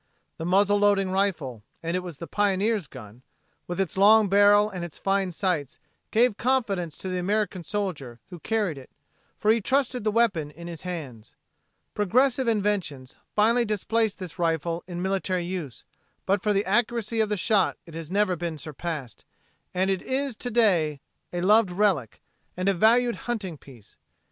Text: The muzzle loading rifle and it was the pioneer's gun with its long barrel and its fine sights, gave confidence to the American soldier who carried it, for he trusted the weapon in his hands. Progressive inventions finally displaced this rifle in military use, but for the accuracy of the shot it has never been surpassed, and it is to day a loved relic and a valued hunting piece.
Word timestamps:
The 0.37 0.45
muzzle 0.47 0.79
loading 0.79 1.11
rifle 1.11 1.61
and 1.83 1.95
it 1.95 1.99
was 1.99 2.17
the 2.17 2.25
pioneer's 2.25 2.87
gun 2.87 3.21
with 3.67 3.79
its 3.79 3.99
long 3.99 4.29
barrel 4.29 4.67
and 4.67 4.83
its 4.83 4.97
fine 4.97 5.31
sights, 5.31 5.77
gave 6.09 6.37
confidence 6.37 6.97
to 6.97 7.07
the 7.07 7.19
American 7.19 7.63
soldier 7.63 8.19
who 8.31 8.39
carried 8.39 8.79
it, 8.79 8.89
for 9.37 9.51
he 9.51 9.61
trusted 9.61 10.03
the 10.03 10.09
weapon 10.11 10.49
in 10.49 10.65
his 10.65 10.81
hands. 10.81 11.35
Progressive 11.93 12.47
inventions 12.47 13.15
finally 13.35 13.63
displaced 13.63 14.17
this 14.17 14.39
rifle 14.39 14.83
in 14.87 15.03
military 15.03 15.43
use, 15.45 15.83
but 16.25 16.41
for 16.41 16.51
the 16.51 16.65
accuracy 16.65 17.19
of 17.19 17.29
the 17.29 17.37
shot 17.37 17.77
it 17.85 17.93
has 17.93 18.09
never 18.09 18.35
been 18.35 18.57
surpassed, 18.57 19.23
and 19.71 19.91
it 19.91 20.01
is 20.01 20.35
to 20.35 20.49
day 20.49 20.99
a 21.31 21.41
loved 21.41 21.69
relic 21.69 22.23
and 22.57 22.67
a 22.67 22.73
valued 22.73 23.15
hunting 23.27 23.55
piece. 23.55 23.97